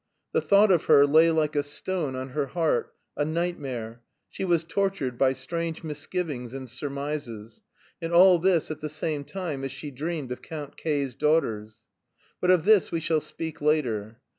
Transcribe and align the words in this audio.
The 0.31 0.41
thought 0.41 0.71
of 0.71 0.85
her 0.85 1.05
lay 1.05 1.29
like 1.29 1.55
a 1.55 1.61
stone 1.61 2.15
on 2.15 2.29
her 2.29 2.47
heart, 2.47 2.91
a 3.15 3.23
nightmare, 3.23 4.01
she 4.31 4.43
was 4.43 4.63
tortured 4.63 5.15
by 5.15 5.33
strange 5.33 5.83
misgivings 5.83 6.55
and 6.55 6.67
surmises, 6.67 7.61
and 8.01 8.11
all 8.11 8.39
this 8.39 8.71
at 8.71 8.81
the 8.81 8.89
same 8.89 9.23
time 9.23 9.63
as 9.63 9.71
she 9.71 9.91
dreamed 9.91 10.31
of 10.31 10.41
Count 10.41 10.75
K.'s 10.75 11.13
daughters. 11.13 11.85
But 12.39 12.49
of 12.49 12.65
this 12.65 12.91
we 12.91 12.99
shall 12.99 13.21
speak 13.21 13.61
later. 13.61 14.17